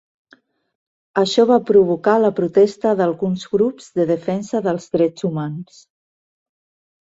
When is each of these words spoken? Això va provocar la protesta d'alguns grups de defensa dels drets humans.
Això 1.21 1.45
va 1.51 1.57
provocar 1.67 2.15
la 2.23 2.31
protesta 2.39 2.95
d'alguns 3.03 3.45
grups 3.53 3.93
de 4.01 4.09
defensa 4.15 4.65
dels 4.71 4.91
drets 4.99 5.31
humans. 5.33 5.81